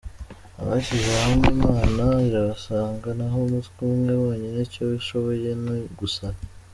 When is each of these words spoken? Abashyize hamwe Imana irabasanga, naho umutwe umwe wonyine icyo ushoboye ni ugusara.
Abashyize 0.61 1.11
hamwe 1.23 1.47
Imana 1.57 2.03
irabasanga, 2.27 3.07
naho 3.17 3.37
umutwe 3.47 3.79
umwe 3.91 4.13
wonyine 4.23 4.57
icyo 4.67 4.83
ushoboye 4.99 5.49
ni 5.63 5.73
ugusara. 5.87 6.39